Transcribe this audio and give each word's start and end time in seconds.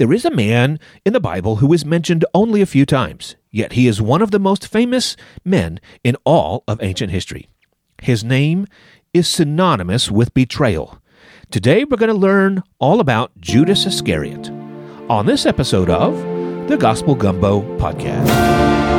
There 0.00 0.14
is 0.14 0.24
a 0.24 0.30
man 0.30 0.80
in 1.04 1.12
the 1.12 1.20
Bible 1.20 1.56
who 1.56 1.70
is 1.74 1.84
mentioned 1.84 2.24
only 2.32 2.62
a 2.62 2.66
few 2.66 2.86
times, 2.86 3.36
yet 3.50 3.74
he 3.74 3.86
is 3.86 4.00
one 4.00 4.22
of 4.22 4.30
the 4.30 4.38
most 4.38 4.66
famous 4.66 5.14
men 5.44 5.78
in 6.02 6.16
all 6.24 6.64
of 6.66 6.82
ancient 6.82 7.12
history. 7.12 7.50
His 8.00 8.24
name 8.24 8.66
is 9.12 9.28
synonymous 9.28 10.10
with 10.10 10.32
betrayal. 10.32 11.02
Today 11.50 11.84
we're 11.84 11.98
going 11.98 12.08
to 12.08 12.14
learn 12.14 12.62
all 12.78 13.00
about 13.00 13.38
Judas 13.42 13.84
Iscariot 13.84 14.48
on 15.10 15.26
this 15.26 15.44
episode 15.44 15.90
of 15.90 16.16
the 16.66 16.78
Gospel 16.78 17.14
Gumbo 17.14 17.60
Podcast. 17.76 18.89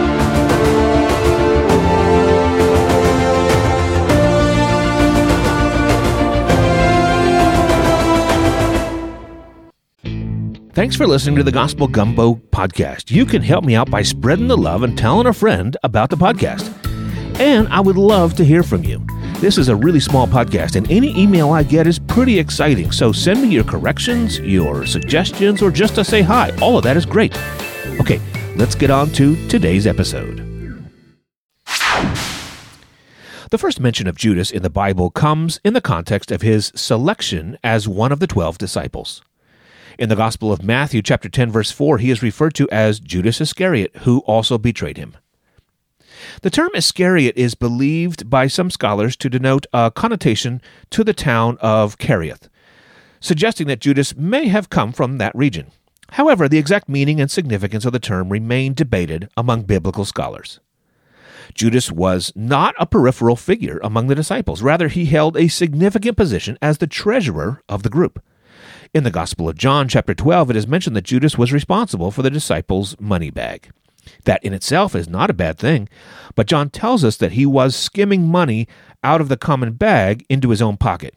Thanks 10.82 10.96
for 10.96 11.06
listening 11.06 11.36
to 11.36 11.44
the 11.44 11.52
Gospel 11.52 11.88
Gumbo 11.88 12.34
podcast. 12.50 13.12
You 13.12 13.24
can 13.24 13.44
help 13.44 13.64
me 13.64 13.76
out 13.76 13.92
by 13.92 14.02
spreading 14.02 14.48
the 14.48 14.58
love 14.58 14.82
and 14.82 14.98
telling 14.98 15.28
a 15.28 15.32
friend 15.32 15.78
about 15.84 16.10
the 16.10 16.16
podcast. 16.16 16.74
And 17.40 17.68
I 17.68 17.80
would 17.80 17.98
love 17.98 18.34
to 18.38 18.44
hear 18.44 18.64
from 18.64 18.84
you. 18.84 19.06
This 19.38 19.60
is 19.60 19.70
a 19.70 19.76
really 19.76 20.00
small 20.00 20.26
podcast, 20.26 20.76
and 20.76 20.90
any 20.90 21.16
email 21.16 21.52
I 21.52 21.62
get 21.62 21.86
is 21.86 22.00
pretty 22.00 22.40
exciting. 22.40 22.92
So 22.92 23.12
send 23.12 23.44
me 23.44 23.50
your 23.50 23.64
corrections, 23.64 24.40
your 24.40 24.88
suggestions, 24.88 25.62
or 25.62 25.70
just 25.70 25.94
to 25.94 26.04
say 26.04 26.24
hi. 26.24 26.50
All 26.64 26.80
of 26.80 26.84
that 26.86 26.98
is 26.98 27.06
great. 27.06 27.38
Okay, 28.00 28.20
let's 28.56 28.74
get 28.74 28.90
on 28.90 29.12
to 29.12 29.36
today's 29.50 29.86
episode. 29.86 30.40
The 33.52 33.60
first 33.60 33.80
mention 33.80 34.08
of 34.08 34.16
Judas 34.16 34.50
in 34.50 34.64
the 34.64 34.72
Bible 34.72 35.12
comes 35.12 35.60
in 35.64 35.74
the 35.74 35.80
context 35.80 36.32
of 36.32 36.42
his 36.42 36.72
selection 36.74 37.60
as 37.64 37.88
one 37.88 38.12
of 38.12 38.20
the 38.20 38.26
twelve 38.26 38.58
disciples. 38.58 39.22
In 39.98 40.10
the 40.10 40.16
Gospel 40.16 40.52
of 40.52 40.64
Matthew, 40.64 41.02
chapter 41.02 41.30
10, 41.30 41.52
verse 41.52 41.72
4, 41.72 41.98
he 41.98 42.12
is 42.12 42.24
referred 42.24 42.54
to 42.56 42.70
as 42.70 43.00
Judas 43.00 43.42
Iscariot, 43.42 43.96
who 43.98 44.20
also 44.20 44.58
betrayed 44.58 44.98
him. 44.98 45.18
The 46.42 46.50
term 46.50 46.70
Iscariot 46.74 47.36
is 47.36 47.56
believed 47.56 48.30
by 48.30 48.48
some 48.48 48.70
scholars 48.70 49.16
to 49.18 49.30
denote 49.30 49.66
a 49.74 49.92
connotation 49.92 50.62
to 50.92 51.04
the 51.04 51.14
town 51.14 51.58
of 51.62 51.98
Kerioth, 51.98 52.48
suggesting 53.20 53.68
that 53.68 53.82
Judas 53.82 54.16
may 54.16 54.48
have 54.48 54.70
come 54.70 54.92
from 54.92 55.18
that 55.18 55.36
region. 55.36 55.72
However, 56.12 56.48
the 56.48 56.58
exact 56.58 56.90
meaning 56.90 57.20
and 57.20 57.32
significance 57.32 57.86
of 57.86 57.94
the 57.94 58.00
term 58.00 58.30
remain 58.30 58.74
debated 58.74 59.30
among 59.36 59.64
biblical 59.64 60.06
scholars. 60.06 60.60
Judas 61.54 61.92
was 61.92 62.32
not 62.36 62.76
a 62.80 62.86
peripheral 62.86 63.36
figure 63.36 63.80
among 63.84 64.08
the 64.08 64.16
disciples. 64.16 64.62
Rather, 64.62 64.88
he 64.88 65.06
held 65.06 65.36
a 65.36 65.48
significant 65.48 66.16
position 66.16 66.58
as 66.62 66.78
the 66.78 66.88
treasurer 66.88 67.62
of 67.68 67.84
the 67.84 67.90
group. 67.90 68.24
In 68.94 69.06
the 69.06 69.12
Gospel 69.12 69.48
of 69.48 69.58
John, 69.58 69.88
chapter 69.88 70.14
12, 70.14 70.50
it 70.50 70.56
is 70.58 70.68
mentioned 70.68 70.98
that 70.98 71.06
Judas 71.06 71.38
was 71.38 71.54
responsible 71.54 72.12
for 72.12 72.24
the 72.24 72.30
disciples' 72.30 73.00
money 73.00 73.30
bag. 73.30 73.72
That 74.26 74.44
in 74.44 74.52
itself 74.52 74.96
is 74.96 75.08
not 75.08 75.30
a 75.30 75.34
bad 75.34 75.58
thing, 75.58 75.88
but 76.36 76.46
John 76.46 76.70
tells 76.70 77.06
us 77.06 77.16
that 77.16 77.32
he 77.32 77.46
was 77.46 77.74
skimming 77.74 78.28
money 78.28 78.68
out 79.02 79.22
of 79.22 79.30
the 79.30 79.38
common 79.38 79.72
bag 79.74 80.26
into 80.28 80.50
his 80.50 80.62
own 80.62 80.76
pocket. 80.76 81.16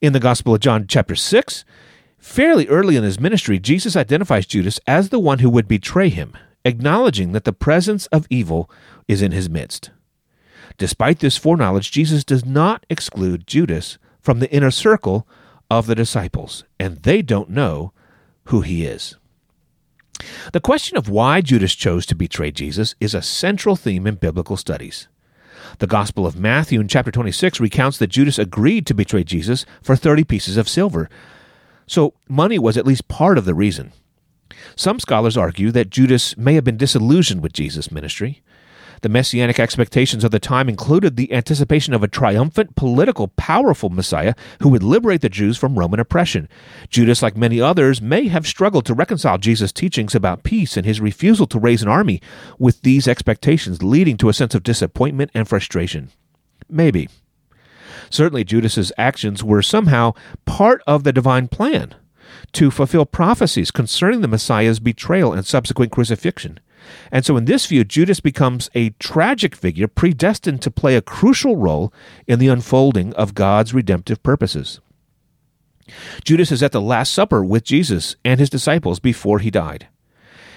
In 0.00 0.12
the 0.12 0.20
Gospel 0.20 0.54
of 0.54 0.60
John, 0.60 0.86
chapter 0.86 1.16
6, 1.16 1.64
fairly 2.18 2.68
early 2.68 2.94
in 2.94 3.02
his 3.02 3.18
ministry, 3.18 3.58
Jesus 3.58 3.96
identifies 3.96 4.46
Judas 4.46 4.78
as 4.86 5.08
the 5.08 5.18
one 5.18 5.40
who 5.40 5.50
would 5.50 5.66
betray 5.66 6.08
him, 6.08 6.34
acknowledging 6.64 7.32
that 7.32 7.42
the 7.42 7.52
presence 7.52 8.06
of 8.08 8.28
evil 8.30 8.70
is 9.08 9.22
in 9.22 9.32
his 9.32 9.50
midst. 9.50 9.90
Despite 10.78 11.18
this 11.18 11.36
foreknowledge, 11.36 11.90
Jesus 11.90 12.22
does 12.22 12.44
not 12.44 12.86
exclude 12.88 13.48
Judas 13.48 13.98
from 14.20 14.38
the 14.38 14.50
inner 14.52 14.70
circle 14.70 15.26
of 15.70 15.86
the 15.86 15.94
disciples, 15.94 16.64
and 16.78 16.98
they 16.98 17.22
don't 17.22 17.50
know 17.50 17.92
who 18.46 18.60
he 18.60 18.84
is. 18.84 19.16
The 20.52 20.60
question 20.60 20.96
of 20.96 21.08
why 21.08 21.40
Judas 21.40 21.74
chose 21.74 22.06
to 22.06 22.14
betray 22.14 22.50
Jesus 22.50 22.94
is 23.00 23.14
a 23.14 23.22
central 23.22 23.76
theme 23.76 24.06
in 24.06 24.14
biblical 24.14 24.56
studies. 24.56 25.08
The 25.78 25.86
Gospel 25.86 26.26
of 26.26 26.38
Matthew 26.38 26.80
in 26.80 26.88
chapter 26.88 27.10
26 27.10 27.60
recounts 27.60 27.98
that 27.98 28.06
Judas 28.08 28.38
agreed 28.38 28.86
to 28.86 28.94
betray 28.94 29.24
Jesus 29.24 29.66
for 29.82 29.96
30 29.96 30.24
pieces 30.24 30.56
of 30.56 30.68
silver. 30.68 31.08
So 31.86 32.14
money 32.28 32.58
was 32.58 32.76
at 32.76 32.86
least 32.86 33.08
part 33.08 33.36
of 33.36 33.44
the 33.44 33.54
reason. 33.54 33.92
Some 34.74 35.00
scholars 35.00 35.36
argue 35.36 35.70
that 35.72 35.90
Judas 35.90 36.36
may 36.36 36.54
have 36.54 36.64
been 36.64 36.76
disillusioned 36.76 37.42
with 37.42 37.52
Jesus' 37.52 37.90
ministry. 37.90 38.42
The 39.02 39.08
messianic 39.08 39.60
expectations 39.60 40.24
of 40.24 40.30
the 40.30 40.38
time 40.38 40.68
included 40.68 41.16
the 41.16 41.32
anticipation 41.32 41.94
of 41.94 42.02
a 42.02 42.08
triumphant, 42.08 42.76
political, 42.76 43.28
powerful 43.28 43.90
Messiah 43.90 44.34
who 44.60 44.68
would 44.70 44.82
liberate 44.82 45.20
the 45.20 45.28
Jews 45.28 45.56
from 45.58 45.78
Roman 45.78 46.00
oppression. 46.00 46.48
Judas, 46.88 47.22
like 47.22 47.36
many 47.36 47.60
others, 47.60 48.00
may 48.00 48.28
have 48.28 48.46
struggled 48.46 48.86
to 48.86 48.94
reconcile 48.94 49.38
Jesus' 49.38 49.72
teachings 49.72 50.14
about 50.14 50.44
peace 50.44 50.76
and 50.76 50.86
his 50.86 51.00
refusal 51.00 51.46
to 51.48 51.58
raise 51.58 51.82
an 51.82 51.88
army 51.88 52.20
with 52.58 52.82
these 52.82 53.06
expectations, 53.08 53.82
leading 53.82 54.16
to 54.16 54.28
a 54.28 54.34
sense 54.34 54.54
of 54.54 54.62
disappointment 54.62 55.30
and 55.34 55.48
frustration. 55.48 56.10
Maybe. 56.68 57.08
Certainly, 58.10 58.44
Judas's 58.44 58.92
actions 58.96 59.42
were 59.42 59.62
somehow 59.62 60.14
part 60.44 60.82
of 60.86 61.04
the 61.04 61.12
divine 61.12 61.48
plan 61.48 61.94
to 62.52 62.70
fulfill 62.70 63.06
prophecies 63.06 63.70
concerning 63.70 64.20
the 64.20 64.28
Messiah's 64.28 64.80
betrayal 64.80 65.32
and 65.32 65.44
subsequent 65.44 65.92
crucifixion. 65.92 66.60
And 67.10 67.24
so, 67.24 67.36
in 67.36 67.46
this 67.46 67.66
view, 67.66 67.84
Judas 67.84 68.20
becomes 68.20 68.70
a 68.74 68.90
tragic 68.98 69.54
figure 69.54 69.88
predestined 69.88 70.62
to 70.62 70.70
play 70.70 70.96
a 70.96 71.02
crucial 71.02 71.56
role 71.56 71.92
in 72.26 72.38
the 72.38 72.48
unfolding 72.48 73.12
of 73.14 73.34
God's 73.34 73.74
redemptive 73.74 74.22
purposes. 74.22 74.80
Judas 76.24 76.50
is 76.50 76.62
at 76.62 76.72
the 76.72 76.80
Last 76.80 77.12
Supper 77.12 77.44
with 77.44 77.64
Jesus 77.64 78.16
and 78.24 78.40
his 78.40 78.50
disciples 78.50 78.98
before 78.98 79.38
he 79.38 79.50
died. 79.50 79.88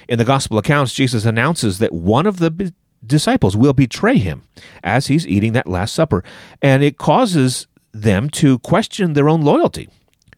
In 0.08 0.18
the 0.18 0.25
Gospel 0.25 0.58
accounts, 0.58 0.94
Jesus 0.94 1.25
announces 1.25 1.78
that 1.78 1.94
one 1.94 2.25
of 2.25 2.40
the 2.40 2.74
disciples 3.06 3.56
will 3.56 3.74
betray 3.74 4.18
him 4.18 4.44
as 4.84 5.08
he's 5.08 5.28
eating 5.28 5.53
that 5.53 5.68
Last 5.68 5.94
Supper, 5.94 6.24
and 6.62 6.84
it 6.84 6.97
causes 6.97 7.68
them 7.91 8.29
to 8.31 8.59
question 8.59 9.13
their 9.13 9.29
own 9.29 9.41
loyalty. 9.41 9.90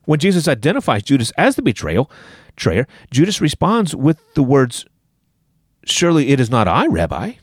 When 0.05 0.19
Jesus 0.19 0.47
identifies 0.47 1.03
Judas 1.03 1.31
as 1.37 1.55
the 1.55 1.61
betrayal, 1.61 2.11
betrayer, 2.55 2.87
Judas 3.11 3.41
responds 3.41 3.95
with 3.95 4.19
the 4.33 4.43
words, 4.43 4.85
Surely 5.85 6.29
it 6.29 6.39
is 6.39 6.49
not 6.49 6.67
I, 6.67 6.87
Rabbi. 6.87 7.33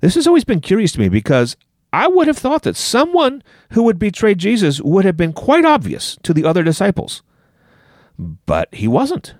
This 0.00 0.14
has 0.16 0.26
always 0.26 0.44
been 0.44 0.60
curious 0.60 0.92
to 0.92 1.00
me 1.00 1.08
because 1.08 1.56
I 1.92 2.08
would 2.08 2.26
have 2.26 2.38
thought 2.38 2.62
that 2.62 2.76
someone 2.76 3.42
who 3.72 3.82
would 3.84 3.98
betray 3.98 4.34
Jesus 4.34 4.80
would 4.80 5.04
have 5.04 5.16
been 5.16 5.32
quite 5.32 5.64
obvious 5.64 6.18
to 6.22 6.32
the 6.32 6.44
other 6.44 6.62
disciples. 6.62 7.22
But 8.18 8.74
he 8.74 8.88
wasn't. 8.88 9.34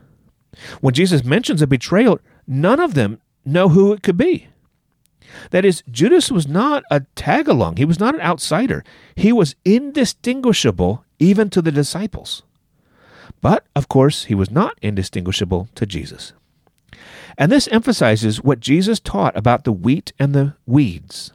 When 0.81 0.95
Jesus 0.95 1.25
mentions 1.25 1.63
a 1.63 1.67
betrayal, 1.67 2.21
none 2.47 2.79
of 2.79 2.95
them 2.95 3.21
know 3.45 3.71
who 3.71 3.93
it 3.93 4.03
could 4.03 4.17
be. 4.17 4.49
That 5.51 5.65
is, 5.65 5.83
Judas 5.91 6.31
was 6.31 6.47
not 6.47 6.85
a 6.91 7.01
tag 7.17 7.49
along, 7.49 7.77
he 7.77 7.85
was 7.85 7.99
not 7.99 8.15
an 8.15 8.21
outsider. 8.21 8.85
He 9.17 9.33
was 9.33 9.57
indistinguishable 9.65 11.05
even 11.19 11.49
to 11.51 11.63
the 11.63 11.73
disciples. 11.73 12.43
But, 13.41 13.67
of 13.75 13.89
course, 13.89 14.25
he 14.25 14.35
was 14.35 14.51
not 14.51 14.79
indistinguishable 14.83 15.69
to 15.75 15.87
Jesus. 15.87 16.35
And 17.39 17.51
this 17.51 17.69
emphasizes 17.69 18.43
what 18.43 18.61
Jesus 18.61 19.01
taught 19.01 19.37
about 19.37 19.65
the 19.65 19.73
wheat 19.73 20.13
and 20.19 20.35
the 20.35 20.55
weeds. 20.67 21.33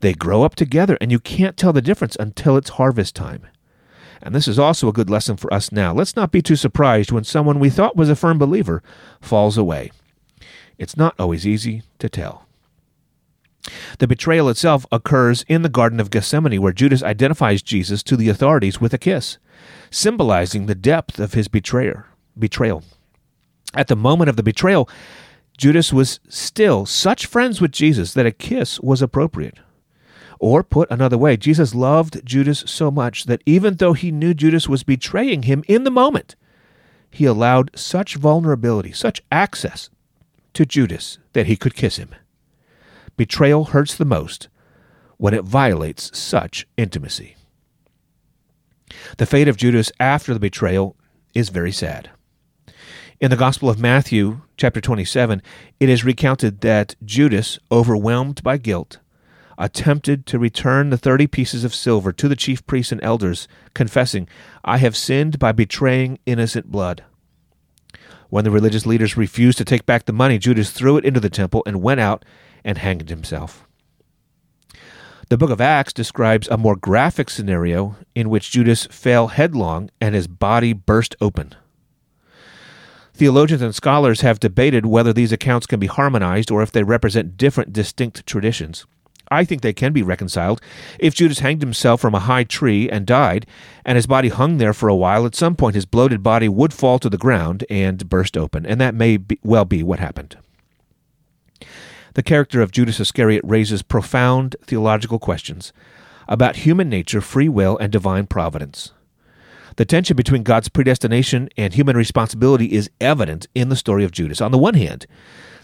They 0.00 0.12
grow 0.12 0.42
up 0.42 0.54
together, 0.54 0.96
and 1.00 1.10
you 1.10 1.18
can't 1.18 1.56
tell 1.56 1.72
the 1.72 1.82
difference 1.82 2.16
until 2.18 2.56
it's 2.56 2.70
harvest 2.70 3.14
time. 3.14 3.46
And 4.22 4.34
this 4.34 4.48
is 4.48 4.58
also 4.58 4.88
a 4.88 4.92
good 4.92 5.08
lesson 5.08 5.36
for 5.36 5.52
us 5.52 5.72
now. 5.72 5.92
Let's 5.92 6.16
not 6.16 6.30
be 6.30 6.42
too 6.42 6.56
surprised 6.56 7.10
when 7.10 7.24
someone 7.24 7.58
we 7.58 7.70
thought 7.70 7.96
was 7.96 8.10
a 8.10 8.16
firm 8.16 8.38
believer 8.38 8.82
falls 9.20 9.56
away. 9.56 9.90
It's 10.78 10.96
not 10.96 11.14
always 11.18 11.46
easy 11.46 11.82
to 11.98 12.08
tell. 12.08 12.46
The 13.98 14.06
betrayal 14.06 14.48
itself 14.48 14.86
occurs 14.90 15.44
in 15.48 15.62
the 15.62 15.68
Garden 15.68 16.00
of 16.00 16.10
Gethsemane, 16.10 16.60
where 16.60 16.72
Judas 16.72 17.02
identifies 17.02 17.62
Jesus 17.62 18.02
to 18.04 18.16
the 18.16 18.28
authorities 18.28 18.80
with 18.80 18.94
a 18.94 18.98
kiss, 18.98 19.38
symbolizing 19.90 20.66
the 20.66 20.74
depth 20.74 21.18
of 21.18 21.34
his 21.34 21.48
betrayer, 21.48 22.06
betrayal. 22.38 22.82
At 23.74 23.88
the 23.88 23.96
moment 23.96 24.30
of 24.30 24.36
the 24.36 24.42
betrayal, 24.42 24.88
Judas 25.56 25.92
was 25.92 26.20
still 26.28 26.86
such 26.86 27.26
friends 27.26 27.60
with 27.60 27.70
Jesus 27.70 28.14
that 28.14 28.26
a 28.26 28.32
kiss 28.32 28.80
was 28.80 29.02
appropriate. 29.02 29.58
Or, 30.38 30.62
put 30.62 30.90
another 30.90 31.18
way, 31.18 31.36
Jesus 31.36 31.74
loved 31.74 32.24
Judas 32.24 32.64
so 32.66 32.90
much 32.90 33.24
that 33.24 33.42
even 33.44 33.76
though 33.76 33.92
he 33.92 34.10
knew 34.10 34.32
Judas 34.32 34.68
was 34.68 34.82
betraying 34.82 35.42
him 35.42 35.62
in 35.68 35.84
the 35.84 35.90
moment, 35.90 36.34
he 37.10 37.26
allowed 37.26 37.70
such 37.78 38.16
vulnerability, 38.16 38.92
such 38.92 39.22
access 39.30 39.90
to 40.54 40.64
Judas 40.64 41.18
that 41.34 41.46
he 41.46 41.56
could 41.56 41.74
kiss 41.74 41.96
him. 41.96 42.14
Betrayal 43.16 43.66
hurts 43.66 43.94
the 43.94 44.06
most 44.06 44.48
when 45.18 45.34
it 45.34 45.44
violates 45.44 46.16
such 46.18 46.66
intimacy. 46.78 47.36
The 49.18 49.26
fate 49.26 49.48
of 49.48 49.58
Judas 49.58 49.92
after 50.00 50.32
the 50.32 50.40
betrayal 50.40 50.96
is 51.34 51.50
very 51.50 51.72
sad. 51.72 52.10
In 53.20 53.30
the 53.30 53.36
Gospel 53.36 53.68
of 53.68 53.78
Matthew, 53.78 54.40
chapter 54.56 54.80
27, 54.80 55.42
it 55.78 55.90
is 55.90 56.06
recounted 56.06 56.62
that 56.62 56.96
Judas, 57.04 57.58
overwhelmed 57.70 58.42
by 58.42 58.56
guilt, 58.56 58.96
attempted 59.58 60.24
to 60.24 60.38
return 60.38 60.88
the 60.88 60.96
thirty 60.96 61.26
pieces 61.26 61.62
of 61.62 61.74
silver 61.74 62.12
to 62.12 62.28
the 62.28 62.34
chief 62.34 62.66
priests 62.66 62.92
and 62.92 63.04
elders, 63.04 63.46
confessing, 63.74 64.26
I 64.64 64.78
have 64.78 64.96
sinned 64.96 65.38
by 65.38 65.52
betraying 65.52 66.18
innocent 66.24 66.70
blood. 66.70 67.04
When 68.30 68.44
the 68.44 68.50
religious 68.50 68.86
leaders 68.86 69.18
refused 69.18 69.58
to 69.58 69.66
take 69.66 69.84
back 69.84 70.06
the 70.06 70.14
money, 70.14 70.38
Judas 70.38 70.70
threw 70.70 70.96
it 70.96 71.04
into 71.04 71.20
the 71.20 71.28
temple 71.28 71.62
and 71.66 71.82
went 71.82 72.00
out 72.00 72.24
and 72.64 72.78
hanged 72.78 73.10
himself. 73.10 73.66
The 75.28 75.36
book 75.36 75.50
of 75.50 75.60
Acts 75.60 75.92
describes 75.92 76.48
a 76.48 76.56
more 76.56 76.74
graphic 76.74 77.28
scenario 77.28 77.96
in 78.14 78.30
which 78.30 78.50
Judas 78.50 78.86
fell 78.86 79.28
headlong 79.28 79.90
and 80.00 80.14
his 80.14 80.26
body 80.26 80.72
burst 80.72 81.16
open. 81.20 81.54
Theologians 83.20 83.60
and 83.60 83.74
scholars 83.74 84.22
have 84.22 84.40
debated 84.40 84.86
whether 84.86 85.12
these 85.12 85.30
accounts 85.30 85.66
can 85.66 85.78
be 85.78 85.88
harmonized 85.88 86.50
or 86.50 86.62
if 86.62 86.72
they 86.72 86.82
represent 86.82 87.36
different, 87.36 87.70
distinct 87.70 88.24
traditions. 88.24 88.86
I 89.30 89.44
think 89.44 89.60
they 89.60 89.74
can 89.74 89.92
be 89.92 90.02
reconciled. 90.02 90.62
If 90.98 91.14
Judas 91.16 91.40
hanged 91.40 91.60
himself 91.60 92.00
from 92.00 92.14
a 92.14 92.20
high 92.20 92.44
tree 92.44 92.88
and 92.88 93.04
died, 93.04 93.44
and 93.84 93.96
his 93.96 94.06
body 94.06 94.30
hung 94.30 94.56
there 94.56 94.72
for 94.72 94.88
a 94.88 94.96
while, 94.96 95.26
at 95.26 95.34
some 95.34 95.54
point 95.54 95.74
his 95.74 95.84
bloated 95.84 96.22
body 96.22 96.48
would 96.48 96.72
fall 96.72 96.98
to 96.98 97.10
the 97.10 97.18
ground 97.18 97.66
and 97.68 98.08
burst 98.08 98.38
open, 98.38 98.64
and 98.64 98.80
that 98.80 98.94
may 98.94 99.18
be, 99.18 99.38
well 99.42 99.66
be 99.66 99.82
what 99.82 99.98
happened. 99.98 100.38
The 102.14 102.22
character 102.22 102.62
of 102.62 102.72
Judas 102.72 103.00
Iscariot 103.00 103.42
raises 103.44 103.82
profound 103.82 104.56
theological 104.64 105.18
questions 105.18 105.74
about 106.26 106.56
human 106.56 106.88
nature, 106.88 107.20
free 107.20 107.50
will, 107.50 107.76
and 107.76 107.92
divine 107.92 108.28
providence. 108.28 108.92
The 109.76 109.84
tension 109.84 110.16
between 110.16 110.42
God's 110.42 110.68
predestination 110.68 111.48
and 111.56 111.72
human 111.72 111.96
responsibility 111.96 112.72
is 112.72 112.90
evident 113.00 113.46
in 113.54 113.68
the 113.68 113.76
story 113.76 114.04
of 114.04 114.12
Judas. 114.12 114.40
On 114.40 114.50
the 114.50 114.58
one 114.58 114.74
hand, 114.74 115.06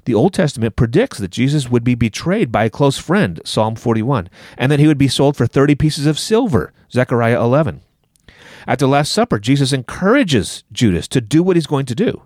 the 0.04 0.14
Old 0.14 0.34
Testament 0.34 0.76
predicts 0.76 1.18
that 1.18 1.32
Jesus 1.32 1.68
would 1.68 1.82
be 1.82 1.96
betrayed 1.96 2.52
by 2.52 2.64
a 2.64 2.70
close 2.70 2.96
friend, 2.96 3.40
Psalm 3.44 3.74
41, 3.74 4.28
and 4.56 4.70
that 4.70 4.78
he 4.78 4.86
would 4.86 4.98
be 4.98 5.08
sold 5.08 5.36
for 5.36 5.46
30 5.46 5.74
pieces 5.74 6.06
of 6.06 6.18
silver, 6.18 6.72
Zechariah 6.92 7.42
11. 7.42 7.80
At 8.68 8.78
the 8.78 8.86
Last 8.86 9.12
Supper, 9.12 9.38
Jesus 9.38 9.72
encourages 9.72 10.64
Judas 10.72 11.08
to 11.08 11.20
do 11.20 11.42
what 11.42 11.56
he's 11.56 11.66
going 11.66 11.86
to 11.86 11.94
do. 11.94 12.22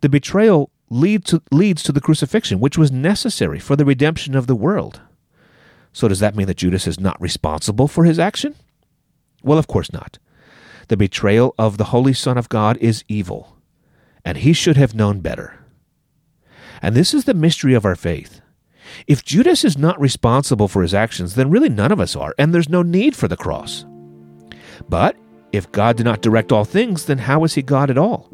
The 0.00 0.08
betrayal 0.08 0.70
lead 0.90 1.24
to, 1.26 1.42
leads 1.50 1.82
to 1.84 1.92
the 1.92 2.00
crucifixion, 2.00 2.60
which 2.60 2.78
was 2.78 2.92
necessary 2.92 3.58
for 3.58 3.76
the 3.76 3.84
redemption 3.84 4.34
of 4.34 4.46
the 4.46 4.54
world. 4.54 5.00
So, 5.92 6.08
does 6.08 6.20
that 6.20 6.36
mean 6.36 6.46
that 6.46 6.58
Judas 6.58 6.86
is 6.86 7.00
not 7.00 7.20
responsible 7.20 7.88
for 7.88 8.04
his 8.04 8.18
action? 8.18 8.54
Well, 9.42 9.58
of 9.58 9.66
course 9.66 9.92
not. 9.92 10.18
The 10.88 10.96
betrayal 10.96 11.54
of 11.58 11.76
the 11.76 11.84
Holy 11.84 12.14
Son 12.14 12.38
of 12.38 12.48
God 12.48 12.78
is 12.78 13.04
evil, 13.08 13.56
and 14.24 14.38
he 14.38 14.52
should 14.52 14.76
have 14.76 14.94
known 14.94 15.20
better. 15.20 15.58
And 16.80 16.94
this 16.94 17.12
is 17.12 17.24
the 17.24 17.34
mystery 17.34 17.74
of 17.74 17.84
our 17.84 17.96
faith. 17.96 18.40
If 19.06 19.22
Judas 19.22 19.64
is 19.64 19.76
not 19.76 20.00
responsible 20.00 20.66
for 20.66 20.80
his 20.80 20.94
actions, 20.94 21.34
then 21.34 21.50
really 21.50 21.68
none 21.68 21.92
of 21.92 22.00
us 22.00 22.16
are, 22.16 22.34
and 22.38 22.54
there's 22.54 22.70
no 22.70 22.82
need 22.82 23.14
for 23.14 23.28
the 23.28 23.36
cross. 23.36 23.84
But 24.88 25.14
if 25.52 25.70
God 25.72 25.98
did 25.98 26.04
not 26.04 26.22
direct 26.22 26.52
all 26.52 26.64
things, 26.64 27.04
then 27.04 27.18
how 27.18 27.44
is 27.44 27.54
he 27.54 27.62
God 27.62 27.90
at 27.90 27.98
all? 27.98 28.30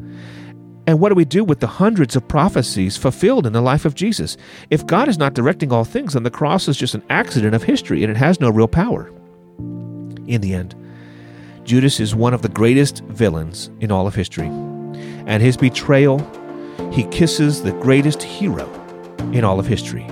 And 0.87 0.99
what 0.99 1.09
do 1.09 1.15
we 1.15 1.25
do 1.25 1.43
with 1.43 1.59
the 1.59 1.67
hundreds 1.67 2.15
of 2.15 2.27
prophecies 2.27 2.95
fulfilled 2.95 3.45
in 3.47 3.53
the 3.53 3.61
life 3.61 3.85
of 3.85 3.95
Jesus? 3.95 4.37
If 4.69 4.85
God 4.85 5.09
is 5.09 5.17
not 5.17 5.33
directing 5.33 5.73
all 5.73 5.83
things, 5.83 6.13
then 6.13 6.23
the 6.23 6.29
cross 6.29 6.67
is 6.67 6.77
just 6.77 6.93
an 6.93 7.03
accident 7.09 7.55
of 7.55 7.63
history 7.63 8.03
and 8.03 8.11
it 8.11 8.17
has 8.17 8.39
no 8.39 8.49
real 8.49 8.67
power. 8.67 9.11
In 10.27 10.41
the 10.41 10.53
end, 10.53 10.75
Judas 11.65 11.99
is 11.99 12.13
one 12.13 12.35
of 12.35 12.43
the 12.43 12.49
greatest 12.49 13.03
villains 13.05 13.71
in 13.79 13.91
all 13.91 14.05
of 14.05 14.13
history. 14.13 14.45
And 15.25 15.41
his 15.41 15.57
betrayal, 15.57 16.19
he 16.91 17.05
kisses 17.05 17.63
the 17.63 17.71
greatest 17.71 18.21
hero 18.21 18.71
in 19.33 19.43
all 19.43 19.59
of 19.59 19.65
history 19.65 20.07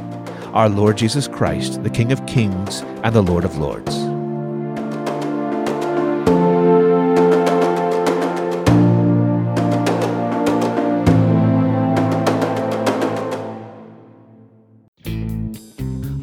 our 0.54 0.70
Lord 0.70 0.98
Jesus 0.98 1.28
Christ, 1.28 1.82
the 1.82 1.90
King 1.90 2.12
of 2.12 2.24
Kings 2.28 2.82
and 3.04 3.16
the 3.16 3.24
Lord 3.24 3.44
of 3.44 3.58
Lords. 3.58 3.96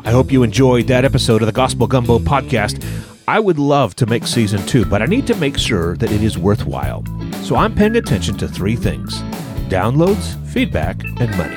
I 0.04 0.12
hope 0.12 0.30
you 0.30 0.44
enjoyed 0.44 0.86
that 0.86 1.04
episode 1.04 1.42
of 1.42 1.46
the 1.46 1.52
Gospel 1.52 1.88
Gumbo 1.88 2.20
podcast. 2.20 2.99
I 3.30 3.38
would 3.38 3.60
love 3.60 3.94
to 3.94 4.06
make 4.06 4.26
season 4.26 4.60
two, 4.66 4.84
but 4.84 5.02
I 5.02 5.06
need 5.06 5.24
to 5.28 5.36
make 5.36 5.56
sure 5.56 5.96
that 5.98 6.10
it 6.10 6.20
is 6.20 6.36
worthwhile. 6.36 7.04
So 7.44 7.54
I'm 7.54 7.72
paying 7.72 7.94
attention 7.94 8.36
to 8.38 8.48
three 8.48 8.74
things 8.74 9.22
downloads, 9.70 10.34
feedback, 10.48 11.04
and 11.04 11.30
money. 11.38 11.54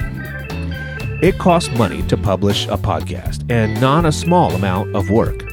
It 1.28 1.40
costs 1.40 1.76
money 1.76 2.04
to 2.04 2.16
publish 2.16 2.68
a 2.68 2.78
podcast, 2.78 3.50
and 3.50 3.82
not 3.82 4.06
a 4.06 4.12
small 4.12 4.52
amount 4.52 4.96
of 4.96 5.10
work. 5.10 5.44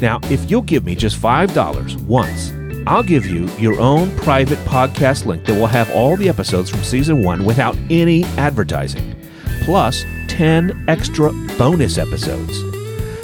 Now, 0.00 0.18
if 0.24 0.50
you'll 0.50 0.62
give 0.62 0.84
me 0.84 0.96
just 0.96 1.22
$5 1.22 1.96
once, 2.06 2.52
I'll 2.88 3.04
give 3.04 3.24
you 3.24 3.48
your 3.56 3.78
own 3.78 4.10
private 4.16 4.58
podcast 4.64 5.26
link 5.26 5.44
that 5.44 5.54
will 5.54 5.68
have 5.68 5.88
all 5.92 6.16
the 6.16 6.28
episodes 6.28 6.70
from 6.70 6.82
season 6.82 7.22
one 7.22 7.44
without 7.44 7.76
any 7.88 8.24
advertising, 8.36 9.14
plus 9.62 10.04
10 10.26 10.86
extra 10.88 11.30
bonus 11.56 11.98
episodes. 11.98 12.75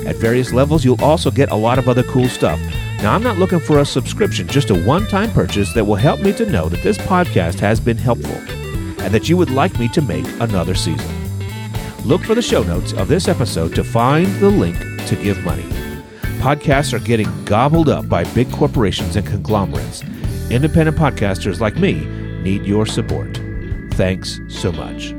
At 0.07 0.17
various 0.17 0.53
levels, 0.53 0.85
you'll 0.85 1.03
also 1.03 1.31
get 1.31 1.51
a 1.51 1.57
lot 1.57 1.79
of 1.79 1.89
other 1.89 2.03
cool 2.05 2.29
stuff. 2.29 2.61
Now, 3.03 3.15
I'm 3.15 3.23
not 3.23 3.39
looking 3.39 3.61
for 3.61 3.79
a 3.79 3.85
subscription, 3.85 4.47
just 4.47 4.71
a 4.71 4.85
one 4.85 5.07
time 5.07 5.31
purchase 5.33 5.73
that 5.75 5.85
will 5.85 5.97
help 5.97 6.21
me 6.21 6.33
to 6.35 6.47
know 6.47 6.69
that 6.69 6.83
this 6.83 6.99
podcast 6.99 7.59
has 7.61 7.81
been 7.81 7.97
helpful 7.97 8.37
and 9.03 9.13
that 9.13 9.29
you 9.29 9.37
would 9.37 9.51
like 9.51 9.79
me 9.79 9.89
to 9.89 10.03
make 10.03 10.27
another 10.41 10.75
season. 10.75 11.11
Look 12.05 12.23
for 12.23 12.35
the 12.35 12.43
show 12.43 12.63
notes 12.63 12.93
of 12.93 13.09
this 13.09 13.29
episode 13.29 13.75
to 13.75 13.85
find 13.85 14.27
the 14.37 14.51
link 14.51 14.79
to 15.07 15.17
give 15.17 15.45
money. 15.45 15.67
Podcasts 16.39 16.93
are 16.93 16.99
getting 16.99 17.45
gobbled 17.45 17.89
up 17.89 18.09
by 18.09 18.25
big 18.35 18.51
corporations 18.51 19.17
and 19.17 19.27
conglomerates. 19.27 20.03
Independent 20.51 20.97
podcasters 20.97 21.61
like 21.61 21.77
me 21.77 22.05
need 22.43 22.65
your 22.65 22.87
support. 22.87 23.41
Thanks 23.93 24.41
so 24.49 24.73
much. 24.73 25.15